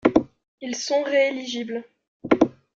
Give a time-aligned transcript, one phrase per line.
[0.61, 1.83] Ils sont rééligibles.